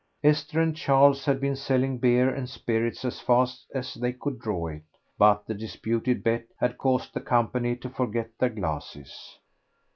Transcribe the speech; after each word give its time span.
Esther 0.23 0.59
and 0.59 0.75
Charles 0.75 1.25
had 1.25 1.39
been 1.39 1.55
selling 1.55 1.99
beer 1.99 2.33
and 2.33 2.49
spirits 2.49 3.05
as 3.05 3.19
fast 3.19 3.67
as 3.75 3.93
they 3.93 4.11
could 4.11 4.39
draw 4.39 4.65
it, 4.65 4.81
but 5.19 5.45
the 5.45 5.53
disputed 5.53 6.23
bet 6.23 6.45
had 6.59 6.79
caused 6.79 7.13
the 7.13 7.21
company 7.21 7.75
to 7.75 7.87
forget 7.87 8.31
their 8.39 8.49
glasses. 8.49 9.37